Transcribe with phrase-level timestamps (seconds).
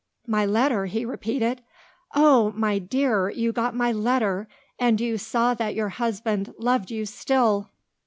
[0.25, 1.61] "My letter?" he repeated.
[2.15, 2.51] "Oh!
[2.55, 4.47] my dear, you got my letter,
[4.79, 7.69] and you saw that your husband loved you still."